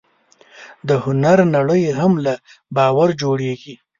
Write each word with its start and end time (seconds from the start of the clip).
د 0.87 0.89
هنر 1.03 1.37
نړۍ 1.55 1.83
هم 1.99 2.13
له 2.25 2.33
باور 2.75 3.09
جوړېږي. 3.21 3.75